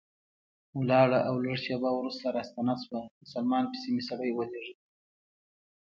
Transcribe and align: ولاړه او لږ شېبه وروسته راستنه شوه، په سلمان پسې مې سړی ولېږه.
ولاړه 0.79 1.19
او 1.29 1.35
لږ 1.43 1.57
شېبه 1.63 1.89
وروسته 1.93 2.25
راستنه 2.37 2.75
شوه، 2.83 3.01
په 3.17 3.23
سلمان 3.33 3.65
پسې 3.71 3.89
مې 3.93 4.03
سړی 4.09 4.31
ولېږه. 4.33 4.73